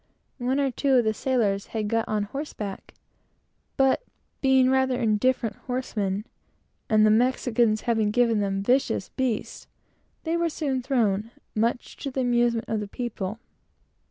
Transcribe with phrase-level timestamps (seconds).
[0.39, 2.95] One or two of the sailors had got on horseback,
[3.77, 4.01] but
[4.41, 6.25] being rather indifferent horsemen,
[6.89, 9.67] and the Spaniards having given them vicious horses,
[10.23, 13.37] they were soon thrown, much to the amusement of the people.